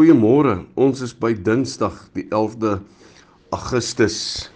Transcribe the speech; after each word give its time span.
Goeiemôre. 0.00 0.62
Ons 0.80 1.02
is 1.04 1.10
by 1.12 1.34
Dinsdag 1.36 1.92
die 2.16 2.22
11de 2.32 2.78
Augustus. 3.52 4.48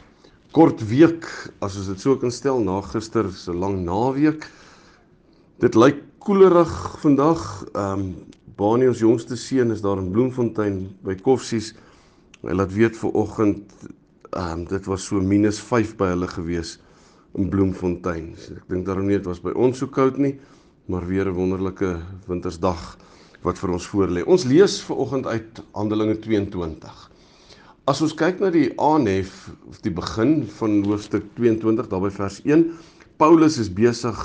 Kort 0.56 0.80
week, 0.88 1.26
as 1.60 1.74
ons 1.76 1.90
dit 1.90 2.00
so 2.00 2.16
kan 2.16 2.32
stel, 2.32 2.62
na 2.64 2.78
gister 2.80 3.28
se 3.28 3.52
lang 3.52 3.82
naweek. 3.84 4.46
Dit 5.60 5.76
lyk 5.76 6.00
koelerig 6.24 6.72
vandag. 7.02 7.44
Ehm 7.74 8.06
um, 8.06 8.08
Bani 8.56 8.88
ons 8.88 9.04
jongste 9.04 9.36
seun 9.36 9.74
is 9.74 9.84
daar 9.84 10.00
in 10.00 10.08
Bloemfontein 10.16 10.80
by 11.04 11.18
Koffsies. 11.20 11.74
Hy 12.40 12.56
laat 12.56 12.72
weet 12.72 12.96
vir 12.96 13.12
oggend 13.12 13.76
ehm 13.84 14.62
um, 14.62 14.66
dit 14.72 14.88
was 14.88 15.04
so 15.04 15.20
-5 15.20 15.96
by 16.00 16.14
hulle 16.14 16.30
gewees 16.38 16.78
in 17.36 17.52
Bloemfontein. 17.52 18.32
So 18.40 18.56
ek 18.56 18.68
dink 18.72 18.88
daarom 18.88 19.12
nie 19.12 19.20
dit 19.20 19.28
was 19.28 19.44
by 19.44 19.52
ons 19.52 19.76
so 19.76 19.92
koud 19.92 20.16
nie, 20.16 20.38
maar 20.88 21.04
weer 21.04 21.28
'n 21.28 21.36
wonderlike 21.36 21.98
wintersdag 22.32 22.96
wat 23.44 23.60
vir 23.60 23.74
ons 23.76 23.88
voorlê. 23.92 24.24
Ons 24.24 24.46
lees 24.48 24.78
ver 24.86 25.00
oggend 25.04 25.26
uit 25.28 25.60
Handelinge 25.76 26.16
22. 26.24 27.02
As 27.90 28.00
ons 28.00 28.14
kyk 28.16 28.40
na 28.40 28.48
die 28.52 28.70
aanhef 28.80 29.50
of 29.68 29.82
die 29.84 29.92
begin 29.92 30.38
van 30.56 30.78
hoofstuk 30.86 31.26
22 31.36 31.90
daarby 31.92 32.10
vers 32.16 32.40
1, 32.48 32.70
Paulus 33.20 33.58
is 33.60 33.68
besig 33.68 34.16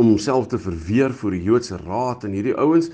om 0.00 0.14
homself 0.14 0.48
te 0.48 0.60
verweer 0.60 1.12
voor 1.20 1.36
die 1.36 1.44
Joodse 1.44 1.76
raad 1.84 2.24
en 2.24 2.32
hierdie 2.36 2.56
ouens 2.56 2.88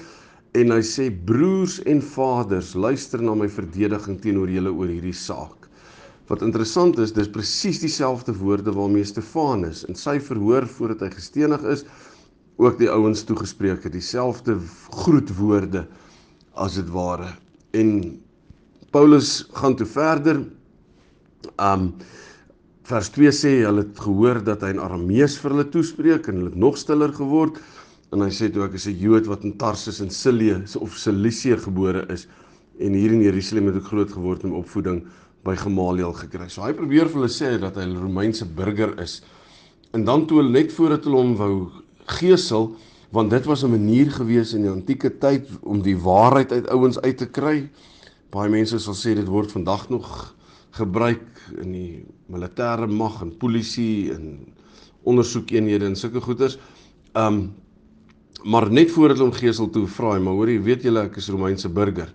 en 0.59 0.75
hy 0.75 0.83
sê 0.85 1.07
broers 1.31 1.79
en 1.89 2.03
vaders, 2.05 2.75
luister 2.75 3.23
na 3.23 3.35
my 3.39 3.49
verdediging 3.49 4.19
teenoor 4.21 4.51
julle 4.53 4.75
oor 4.75 4.91
hierdie 4.91 5.17
saak. 5.17 5.69
Wat 6.29 6.43
interessant 6.45 6.99
is, 7.03 7.15
dis 7.15 7.31
presies 7.31 7.81
dieselfde 7.83 8.35
woorde 8.39 8.75
waarmee 8.75 9.07
Stefanus 9.07 9.83
in 9.89 9.97
sy 9.99 10.19
verhoor 10.23 10.67
voordat 10.69 11.07
hy 11.07 11.11
gestenig 11.15 11.65
is, 11.71 11.87
ook 12.63 12.79
die 12.79 12.91
ouens 12.91 13.25
toegespreek 13.29 13.85
het 13.87 13.95
dieselfde 13.95 14.59
groetwoorde 15.03 15.87
as 16.55 16.79
dit 16.79 16.91
ware 16.95 17.33
en 17.79 17.93
Paulus 18.93 19.43
gaan 19.57 19.77
toe 19.79 19.89
verder 19.89 20.43
um 21.59 21.93
vers 22.91 23.09
2 23.15 23.31
sê 23.35 23.53
hulle 23.63 23.87
het 23.87 24.01
gehoor 24.05 24.43
dat 24.45 24.65
hy 24.67 24.73
in 24.75 24.83
Aramees 24.83 25.39
vir 25.41 25.55
hulle 25.55 25.69
toespreek 25.75 26.29
en 26.29 26.41
hulle 26.41 26.51
het 26.51 26.61
nog 26.61 26.79
stiller 26.81 27.15
geword 27.17 27.61
en 28.13 28.21
hy 28.25 28.31
sê 28.35 28.51
toe 28.53 28.67
ek 28.67 28.77
is 28.77 28.87
'n 28.91 28.99
Jood 29.01 29.27
wat 29.31 29.45
in 29.49 29.57
Tarsus 29.57 30.01
in 30.05 30.11
Silië 30.11 30.63
of 30.77 30.97
Cilicië 30.99 31.57
gebore 31.57 32.05
is 32.13 32.27
en 32.79 32.93
hier 32.93 33.13
in 33.13 33.23
Jerusalem 33.23 33.71
het 33.71 33.77
ek 33.81 33.91
groot 33.91 34.13
geword 34.13 34.45
en 34.45 34.53
opvoeding 34.53 35.03
by 35.45 35.57
Gamaliel 35.57 36.13
gekry. 36.13 36.49
So 36.49 36.63
hy 36.63 36.73
probeer 36.73 37.09
vir 37.09 37.23
hulle 37.23 37.33
sê 37.33 37.59
dat 37.61 37.77
hy 37.77 37.87
'n 37.87 37.99
Romeinse 37.99 38.45
burger 38.45 38.99
is. 39.01 39.23
En 39.95 40.05
dan 40.05 40.27
toe 40.27 40.39
hulle 40.39 40.53
net 40.53 40.73
voordat 40.73 41.05
hulle 41.05 41.17
hom 41.17 41.37
wou 41.37 41.82
gesel 42.19 42.73
want 43.13 43.31
dit 43.31 43.45
was 43.45 43.63
'n 43.65 43.71
manier 43.71 44.11
gewees 44.11 44.55
in 44.55 44.63
die 44.63 44.71
antieke 44.71 45.11
tyd 45.19 45.49
om 45.61 45.83
die 45.83 45.97
waarheid 45.97 46.53
uit 46.53 46.69
ouens 46.69 47.01
uit 47.01 47.17
te 47.19 47.27
kry. 47.27 47.69
Baie 48.31 48.49
mense 48.49 48.79
sal 48.79 48.95
sê 48.95 49.15
dit 49.15 49.29
word 49.29 49.53
vandag 49.53 49.89
nog 49.89 50.35
gebruik 50.71 51.29
in 51.61 51.73
die 51.73 52.05
militêre 52.27 52.87
mag 52.87 53.23
en 53.23 53.37
polisie 53.37 54.13
en 54.15 54.39
ondersoekeenhede 55.05 55.85
en 55.85 55.97
sulke 55.97 56.21
goeders. 56.21 56.59
Um 57.15 57.55
maar 58.43 58.71
net 58.71 58.91
voordat 58.91 59.17
hulle 59.17 59.29
hom 59.31 59.39
gesel 59.39 59.69
toe 59.71 59.87
vra 59.87 60.17
hy, 60.17 60.19
maar 60.19 60.35
hoor 60.35 60.51
jy, 60.51 60.63
weet 60.63 60.83
julle 60.83 61.05
ek 61.07 61.17
is 61.17 61.29
Romeinse 61.31 61.69
burger. 61.69 62.09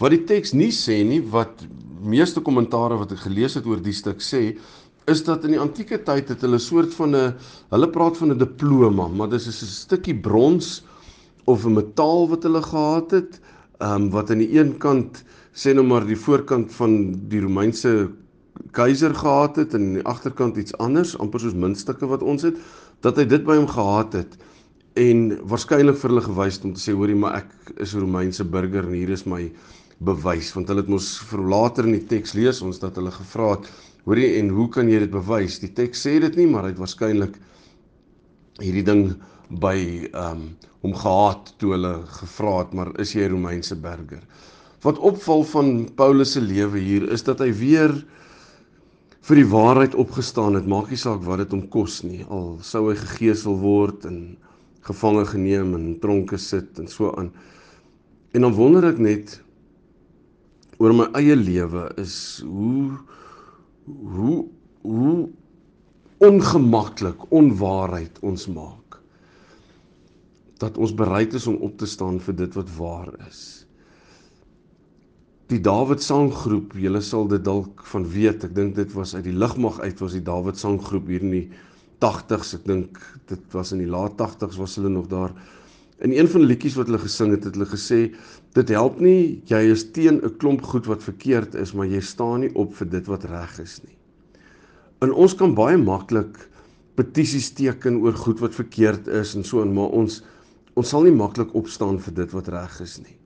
Wat 0.00 0.10
die 0.10 0.22
teks 0.24 0.54
nie 0.56 0.70
sê 0.72 1.02
nie, 1.04 1.20
wat 1.20 1.60
meeste 2.00 2.40
kommentare 2.40 2.96
wat 2.96 3.12
ek 3.12 3.26
gelees 3.26 3.58
het 3.58 3.66
oor 3.68 3.82
die 3.82 3.92
stuk 3.92 4.22
sê, 4.24 4.56
is 5.10 5.24
dat 5.24 5.44
in 5.44 5.54
die 5.54 5.60
antieke 5.60 5.98
tyd 6.02 6.30
het 6.32 6.42
hulle 6.44 6.58
soort 6.58 6.94
van 6.96 7.16
'n 7.16 7.34
hulle 7.70 7.88
praat 7.90 8.16
van 8.16 8.32
'n 8.32 8.38
diploma, 8.38 9.08
maar 9.08 9.28
dis 9.28 9.46
is 9.46 9.62
'n 9.62 9.66
stukkie 9.66 10.14
brons 10.14 10.84
of 11.44 11.64
'n 11.64 11.74
metaal 11.74 12.28
wat 12.28 12.42
hulle 12.42 12.62
gehad 12.62 13.10
het, 13.10 13.40
ehm 13.78 14.02
um, 14.02 14.10
wat 14.10 14.30
aan 14.30 14.38
die 14.38 14.58
een 14.58 14.78
kant 14.78 15.24
sê 15.52 15.74
nou 15.74 15.86
maar 15.86 16.06
die 16.06 16.16
voorkant 16.16 16.72
van 16.72 17.14
die 17.28 17.40
Romeinse 17.40 18.10
keiser 18.70 19.14
gehad 19.14 19.56
het 19.56 19.74
en 19.74 19.80
aan 19.80 19.94
die 19.94 20.06
agterkant 20.06 20.56
iets 20.56 20.76
anders, 20.78 21.18
amper 21.18 21.40
soos 21.40 21.54
muntstukke 21.54 22.06
wat 22.06 22.22
ons 22.22 22.42
het, 22.42 22.56
dat 23.00 23.16
hy 23.16 23.24
dit 23.24 23.44
by 23.44 23.56
hom 23.56 23.68
gehad 23.68 24.12
het 24.12 24.36
en 24.94 25.38
waarskynlik 25.50 25.96
vir 25.98 26.10
hulle 26.10 26.22
gewys 26.22 26.60
om 26.62 26.74
te 26.74 26.80
sê 26.80 26.94
hoorie 26.94 27.18
maar 27.18 27.42
ek 27.42 27.74
is 27.82 27.94
'n 27.94 28.00
Romeinse 28.00 28.44
burger 28.44 28.84
en 28.86 28.94
hier 28.94 29.10
is 29.10 29.26
my 29.26 29.50
bewys 30.04 30.52
want 30.54 30.70
hulle 30.70 30.84
het 30.84 30.92
mos 30.92 31.14
vir 31.30 31.42
later 31.54 31.88
in 31.88 31.96
die 31.96 32.06
teks 32.10 32.34
lees 32.38 32.62
ons 32.64 32.80
dat 32.82 32.96
hulle 33.00 33.12
gevra 33.14 33.54
het 33.56 33.70
Hoorie 34.04 34.34
en 34.36 34.50
hoe 34.52 34.66
kan 34.68 34.88
jy 34.92 34.98
dit 35.00 35.12
bewys? 35.12 35.56
Die 35.62 35.70
teks 35.72 36.02
sê 36.04 36.18
dit 36.20 36.34
nie, 36.36 36.44
maar 36.50 36.66
hy 36.66 36.74
het 36.74 36.80
waarskynlik 36.82 37.38
hierdie 38.60 38.84
ding 38.84 39.06
by 39.64 39.76
ehm 40.12 40.42
um, 40.44 40.46
hom 40.84 40.92
gehaat 41.00 41.54
toe 41.56 41.70
hulle 41.72 41.92
gevra 42.18 42.58
het, 42.58 42.74
maar 42.76 42.90
is 43.00 43.14
jy 43.16 43.30
Romeinse 43.32 43.72
burger? 43.80 44.20
Wat 44.84 44.98
opval 45.00 45.46
van 45.48 45.70
Paulus 45.96 46.34
se 46.36 46.42
lewe 46.44 46.76
hier 46.76 47.06
is 47.16 47.24
dat 47.24 47.40
hy 47.40 47.48
weer 47.56 47.94
vir 49.24 49.40
die 49.40 49.48
waarheid 49.48 49.96
opgestaan 49.96 50.58
het. 50.58 50.68
Maak 50.68 50.90
nie 50.92 51.00
saak 51.00 51.22
wat 51.24 51.40
dit 51.40 51.54
hom 51.56 51.62
kos 51.72 52.02
nie. 52.04 52.20
Al 52.28 52.58
sou 52.60 52.90
hy 52.90 52.98
gegeesel 53.00 53.56
word 53.62 54.04
en 54.10 54.18
gevange 54.84 55.24
geneem 55.30 55.72
en 55.78 55.86
tronke 56.02 56.36
sit 56.36 56.76
en 56.82 56.90
so 56.92 57.14
aan. 57.16 57.32
En 58.36 58.44
dan 58.44 58.56
wonder 58.58 58.90
ek 58.90 59.00
net 59.00 59.38
oor 60.78 60.94
my 60.96 61.08
eie 61.18 61.36
lewe 61.38 61.88
is 62.00 62.16
hoe 62.46 62.98
hoe 63.84 64.38
hoe 64.84 65.28
ongemaklik 66.24 67.26
onwaarheid 67.32 68.20
ons 68.24 68.46
maak 68.52 68.98
dat 70.62 70.78
ons 70.78 70.94
bereid 70.96 71.34
is 71.34 71.46
om 71.50 71.60
op 71.66 71.76
te 71.78 71.86
staan 71.90 72.20
vir 72.22 72.36
dit 72.38 72.56
wat 72.56 72.70
waar 72.78 73.10
is. 73.26 73.40
Die 75.52 75.60
Dawid 75.60 76.00
sanggroep, 76.02 76.72
julle 76.80 77.02
sal 77.04 77.26
dit 77.28 77.42
dalk 77.44 77.82
van 77.90 78.06
weet. 78.08 78.46
Ek 78.46 78.54
dink 78.56 78.76
dit 78.78 78.94
was 78.96 79.12
uit 79.16 79.26
die 79.26 79.36
lugmag 79.36 79.80
uit 79.82 80.00
was 80.00 80.14
die 80.16 80.22
Dawid 80.24 80.56
sanggroep 80.60 81.10
hier 81.10 81.26
in 81.26 81.34
die 81.34 81.48
80s. 82.04 82.54
Ek 82.60 82.64
dink 82.68 83.02
dit 83.28 83.44
was 83.52 83.74
in 83.76 83.82
die 83.82 83.90
laat 83.90 84.16
80s 84.20 84.56
was 84.62 84.78
hulle 84.78 84.92
nog 84.94 85.10
daar. 85.10 85.34
In 86.04 86.12
een 86.12 86.28
van 86.28 86.44
die 86.44 86.50
liedjies 86.50 86.76
wat 86.76 86.90
hulle 86.90 87.00
gesing 87.00 87.32
het, 87.32 87.46
het 87.48 87.56
hulle 87.56 87.68
gesê 87.70 88.00
dit 88.54 88.72
help 88.76 88.98
nie 89.00 89.40
jy 89.48 89.60
is 89.72 89.86
teen 89.96 90.20
'n 90.20 90.36
klomp 90.38 90.62
goed 90.62 90.86
wat 90.86 91.02
verkeerd 91.02 91.54
is, 91.54 91.72
maar 91.72 91.86
jy 91.88 92.00
staan 92.00 92.40
nie 92.44 92.52
op 92.54 92.74
vir 92.76 92.90
dit 92.90 93.06
wat 93.08 93.24
reg 93.24 93.58
is 93.60 93.80
nie. 93.84 93.96
En 95.00 95.12
ons 95.12 95.34
kan 95.34 95.54
baie 95.54 95.76
maklik 95.76 96.48
petisies 96.96 97.50
teken 97.56 97.96
oor 98.04 98.12
goed 98.12 98.40
wat 98.40 98.54
verkeerd 98.54 99.08
is 99.08 99.34
en 99.34 99.44
so 99.44 99.62
en 99.62 99.72
maar 99.74 99.90
ons 99.96 100.22
ons 100.74 100.88
sal 100.88 101.04
nie 101.06 101.14
maklik 101.14 101.54
opstaan 101.54 101.98
vir 101.98 102.14
dit 102.14 102.32
wat 102.34 102.48
reg 102.48 102.80
is 102.82 102.98
nie. 102.98 103.16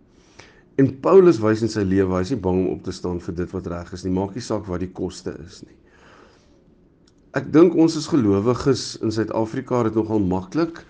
En 0.78 0.90
Paulus 1.00 1.40
wys 1.40 1.62
in 1.64 1.68
sy 1.72 1.82
lewe, 1.82 2.14
hy 2.14 2.20
is 2.20 2.30
nie 2.30 2.42
bang 2.44 2.60
om 2.60 2.74
op 2.76 2.84
te 2.84 2.92
staan 2.92 3.18
vir 3.24 3.34
dit 3.34 3.54
wat 3.56 3.66
reg 3.66 3.92
is 3.92 4.04
nie, 4.04 4.12
maak 4.12 4.36
nie 4.36 4.44
saak 4.44 4.68
wat 4.68 4.80
die 4.84 4.92
koste 4.92 5.32
is 5.46 5.62
nie. 5.64 5.74
Ek 7.34 7.48
dink 7.52 7.74
ons 7.74 7.96
as 7.96 8.06
gelowiges 8.06 8.98
in 9.02 9.10
Suid-Afrika 9.10 9.82
het 9.84 9.96
nogal 9.98 10.20
maklik 10.20 10.84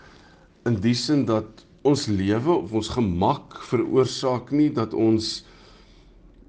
in 0.67 0.77
die 0.83 0.95
sin 0.99 1.25
dat 1.31 1.65
ons 1.83 2.07
lewe 2.07 2.53
of 2.53 2.73
ons 2.73 2.89
gemak 2.89 3.59
veroorsaak 3.71 4.51
nie 4.51 4.71
dat 4.75 4.95
ons 4.95 5.45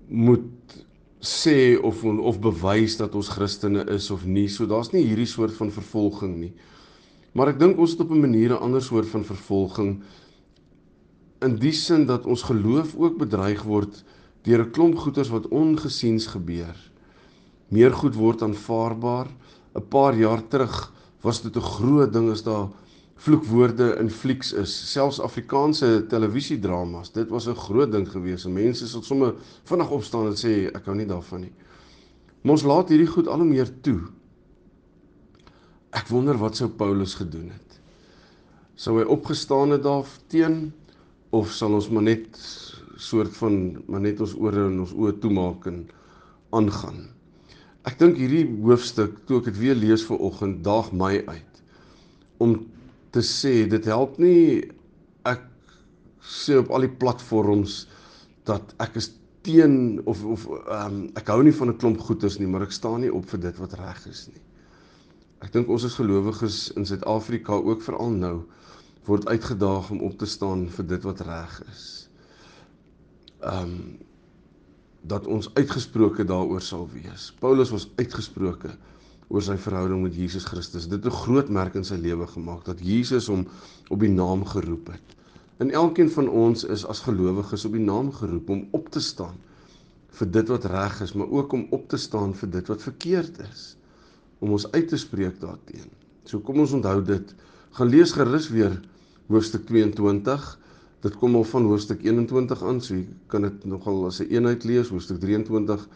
moet 0.10 0.78
sê 1.20 1.78
of 1.78 2.04
of 2.04 2.40
bewys 2.40 2.98
dat 2.98 3.16
ons 3.16 3.30
Christene 3.30 3.84
is 3.92 4.10
of 4.12 4.26
nie. 4.26 4.48
So 4.48 4.66
daar's 4.66 4.92
nie 4.94 5.04
hierdie 5.04 5.28
soort 5.28 5.54
van 5.54 5.72
vervolging 5.72 6.38
nie. 6.40 6.54
Maar 7.36 7.54
ek 7.54 7.60
dink 7.60 7.78
ons 7.78 7.92
het 7.92 8.02
op 8.02 8.12
'n 8.12 8.22
manier 8.22 8.52
'n 8.54 8.64
ander 8.64 8.82
soort 8.82 9.08
van 9.08 9.24
vervolging 9.24 10.02
in 11.42 11.56
die 11.56 11.72
sin 11.72 12.06
dat 12.06 12.26
ons 12.26 12.42
geloof 12.44 12.96
ook 12.96 13.18
bedreig 13.18 13.64
word 13.64 14.04
deur 14.44 14.64
'n 14.66 14.72
klomp 14.72 14.98
goeters 14.98 15.30
wat 15.30 15.48
ongesiens 15.48 16.28
gebeur. 16.28 16.76
Meer 17.70 17.94
goed 17.94 18.16
word 18.16 18.42
aanvaarbaar. 18.42 19.28
'n 19.76 19.88
Paar 19.90 20.16
jaar 20.16 20.48
terug 20.48 20.94
was 21.22 21.42
dit 21.42 21.56
'n 21.56 21.62
groot 21.62 22.14
ding 22.14 22.32
as 22.32 22.44
daar 22.44 22.70
vloekwoorde 23.20 23.96
in 24.00 24.10
flieks 24.10 24.54
is, 24.56 24.74
selfs 24.92 25.20
Afrikaanse 25.20 26.06
televisiedramas. 26.12 27.12
Dit 27.12 27.30
was 27.30 27.48
'n 27.48 27.56
groot 27.56 27.92
ding 27.92 28.08
gewees. 28.08 28.46
Mense 28.46 28.88
sal 28.88 29.04
sommer 29.04 29.36
vinnig 29.64 29.90
opstaan 29.90 30.28
en 30.28 30.38
sê 30.38 30.72
ek 30.76 30.86
hou 30.86 30.96
nie 30.96 31.06
daarvan 31.06 31.42
nie. 31.42 31.54
Maar 32.42 32.52
ons 32.52 32.64
laat 32.64 32.90
hierdie 32.90 33.08
goed 33.08 33.28
al 33.28 33.40
hoe 33.44 33.48
meer 33.48 33.70
toe. 33.82 34.00
Ek 35.92 36.08
wonder 36.08 36.38
wat 36.38 36.56
sou 36.56 36.70
Paulus 36.70 37.14
gedoen 37.14 37.50
het. 37.50 37.80
Sou 38.76 38.98
hy 39.00 39.06
opgestaan 39.06 39.70
het 39.70 39.84
daarteen 39.84 40.74
of 41.30 41.52
sal 41.52 41.74
ons 41.74 41.90
maar 41.90 42.04
net 42.04 42.40
soort 42.96 43.36
van 43.38 43.84
maar 43.88 44.02
net 44.02 44.20
ons 44.20 44.36
ore 44.36 44.66
en 44.66 44.80
ons 44.80 44.94
oë 44.94 45.20
toemaak 45.20 45.66
en 45.66 45.90
aangaan. 46.50 47.10
Ek 47.84 48.00
dink 48.00 48.18
hierdie 48.18 48.46
hoofstuk 48.64 49.26
toe 49.26 49.40
ek 49.40 49.46
dit 49.52 49.60
weer 49.60 49.76
lees 49.76 50.04
vir 50.08 50.18
oggend 50.18 50.64
daag 50.64 50.92
my 50.92 51.24
uit 51.28 51.64
om 52.38 52.56
te 53.12 53.24
sê 53.26 53.68
dit 53.70 53.86
help 53.90 54.20
nie 54.22 54.64
ek 55.30 55.46
sê 56.22 56.60
op 56.60 56.70
al 56.74 56.86
die 56.86 56.98
platforms 57.02 57.86
dat 58.50 58.74
ek 58.84 59.00
is 59.02 59.12
teen 59.46 60.02
of 60.06 60.24
of 60.26 60.46
ehm 60.50 60.86
um, 60.86 61.00
ek 61.20 61.32
hou 61.32 61.42
nie 61.44 61.56
van 61.56 61.70
'n 61.70 61.78
klomp 61.78 62.00
goeters 62.02 62.40
nie, 62.40 62.48
maar 62.48 62.66
ek 62.68 62.76
staan 62.76 63.02
nie 63.02 63.14
op 63.14 63.26
vir 63.30 63.40
dit 63.40 63.58
wat 63.58 63.74
reg 63.80 64.06
is 64.08 64.28
nie. 64.28 64.42
Ek 65.42 65.54
dink 65.54 65.70
ons 65.70 65.86
as 65.86 65.96
gelowiges 65.96 66.72
in 66.76 66.86
Suid-Afrika 66.86 67.54
ook 67.54 67.82
veral 67.82 68.12
nou 68.12 68.44
word 69.08 69.28
uitgedaag 69.28 69.90
om 69.92 70.02
op 70.02 70.18
te 70.20 70.26
staan 70.26 70.68
vir 70.70 70.86
dit 70.86 71.04
wat 71.04 71.22
reg 71.22 71.64
is. 71.72 72.10
Ehm 73.40 73.64
um, 73.64 73.98
dat 75.02 75.28
ons 75.28 75.48
uitgesproke 75.56 76.26
daaroor 76.28 76.62
sal 76.62 76.90
wees. 76.92 77.32
Paulus 77.40 77.70
was 77.72 77.88
uitgesproke 77.96 78.74
oor 79.30 79.44
sy 79.46 79.56
verhouding 79.62 80.02
met 80.04 80.16
Jesus 80.18 80.46
Christus. 80.50 80.88
Dit 80.90 81.04
het 81.04 81.14
'n 81.14 81.22
groot 81.24 81.50
merk 81.50 81.76
in 81.76 81.86
sy 81.86 81.96
lewe 81.96 82.28
gemaak 82.28 82.66
dat 82.66 82.80
Jesus 82.82 83.28
hom 83.28 83.48
op 83.90 84.00
die 84.00 84.10
naam 84.10 84.46
geroep 84.46 84.88
het. 84.88 85.16
En 85.58 85.72
elkeen 85.72 86.10
van 86.12 86.30
ons 86.30 86.64
is 86.64 86.86
as 86.86 87.00
gelowiges 87.00 87.66
op 87.66 87.72
die 87.72 87.84
naam 87.84 88.12
geroep 88.12 88.50
om 88.50 88.68
op 88.72 88.90
te 88.90 89.00
staan 89.00 89.36
vir 90.20 90.32
dit 90.32 90.48
wat 90.48 90.66
reg 90.66 91.02
is, 91.02 91.14
maar 91.14 91.30
ook 91.30 91.54
om 91.54 91.68
op 91.70 91.90
te 91.90 91.98
staan 91.98 92.34
vir 92.34 92.50
dit 92.50 92.68
wat 92.68 92.82
verkeerd 92.82 93.40
is. 93.52 93.76
Om 94.40 94.52
ons 94.52 94.72
uit 94.72 94.88
te 94.88 94.98
spreek 94.98 95.40
daarteenoor. 95.40 96.00
So 96.24 96.40
kom 96.40 96.60
ons 96.60 96.72
onthou 96.72 97.04
dit. 97.04 97.36
Gaan 97.72 97.88
lees 97.88 98.12
gerus 98.12 98.50
weer 98.50 98.80
hoofstuk 99.28 99.66
22. 99.66 100.60
Dit 101.02 101.16
kom 101.16 101.36
al 101.36 101.44
van 101.44 101.64
hoofstuk 101.70 102.04
21 102.04 102.64
aan, 102.64 102.82
so 102.82 102.96
jy 102.96 103.06
kan 103.28 103.42
dit 103.42 103.66
nogal 103.66 104.06
as 104.06 104.20
'n 104.20 104.24
een 104.24 104.30
eenheid 104.32 104.64
lees, 104.64 104.90
hoofstuk 104.90 105.20
23 105.20 105.88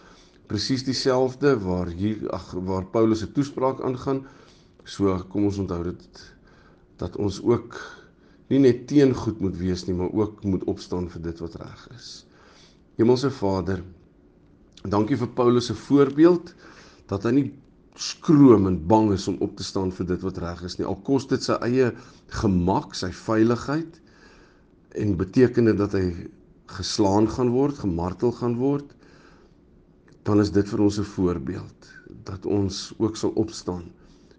presies 0.48 0.84
dieselfde 0.86 1.56
waar 1.64 1.88
hier 1.88 2.28
ag 2.36 2.52
waar 2.68 2.86
Paulus 2.86 3.24
se 3.24 3.32
toespraak 3.32 3.82
aangaan. 3.82 4.24
So 4.84 5.16
kom 5.32 5.48
ons 5.50 5.62
onthou 5.64 5.84
dit 5.88 6.24
dat 7.02 7.16
ons 7.18 7.40
ook 7.42 7.80
nie 8.52 8.60
net 8.62 8.86
teen 8.88 9.14
goed 9.18 9.40
moet 9.42 9.56
wees 9.58 9.86
nie, 9.88 9.96
maar 9.98 10.12
ook 10.14 10.44
moet 10.44 10.64
opstaan 10.70 11.10
vir 11.10 11.24
dit 11.30 11.40
wat 11.42 11.56
reg 11.62 11.88
is. 11.96 12.10
Hemelse 13.00 13.32
Vader, 13.34 13.82
dankie 14.84 15.18
vir 15.18 15.32
Paulus 15.34 15.72
se 15.72 15.76
voorbeeld 15.88 16.54
dat 17.10 17.26
hy 17.26 17.34
nie 17.38 17.48
skroom 18.00 18.68
en 18.70 18.78
bang 18.90 19.12
is 19.14 19.28
om 19.30 19.40
op 19.46 19.56
te 19.58 19.66
staan 19.66 19.92
vir 19.94 20.08
dit 20.14 20.24
wat 20.26 20.40
reg 20.44 20.64
is 20.68 20.78
nie. 20.78 20.88
Al 20.88 21.00
kos 21.08 21.28
dit 21.30 21.42
sy 21.44 21.58
eie 21.66 21.92
gemak, 22.42 22.94
sy 22.98 23.12
veiligheid 23.14 24.00
en 25.00 25.16
beteken 25.18 25.72
dit 25.72 25.80
dat 25.80 25.96
hy 25.98 26.06
geslaan 26.74 27.28
gaan 27.30 27.52
word, 27.54 27.80
gemartel 27.82 28.34
gaan 28.38 28.58
word, 28.60 28.94
dan 30.24 30.40
is 30.40 30.52
dit 30.52 30.70
vir 30.70 30.80
ons 30.80 31.00
'n 31.00 31.04
voorbeeld 31.04 31.88
dat 32.24 32.46
ons 32.46 32.94
ook 32.98 33.18
sal 33.18 33.30
opstaan 33.30 33.92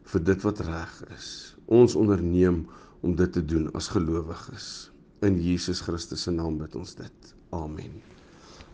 vir 0.03 0.25
dit 0.25 0.43
wat 0.43 0.61
reg 0.61 1.05
is. 1.17 1.57
Ons 1.65 1.95
onderneem 1.95 2.67
om 3.01 3.15
dit 3.17 3.33
te 3.33 3.45
doen 3.45 3.73
as 3.73 3.89
gelowiges. 3.89 4.91
In 5.21 5.43
Jesus 5.43 5.81
Christus 5.81 6.23
se 6.23 6.31
naam 6.31 6.59
bid 6.59 6.75
ons 6.75 6.95
dit. 6.95 7.35
Amen. 7.51 8.03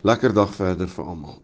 Lekker 0.03 0.33
dag 0.33 0.55
verder 0.55 0.89
vir 0.89 1.05
almal. 1.05 1.43